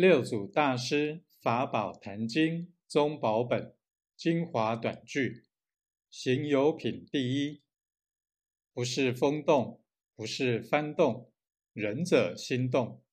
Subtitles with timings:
[0.00, 3.74] 六祖大师法宝坛经宗宝本
[4.16, 5.44] 精华短句，
[6.08, 7.60] 行有品第一。
[8.72, 9.82] 不是风动，
[10.16, 11.30] 不是幡动，
[11.74, 13.04] 仁者心动。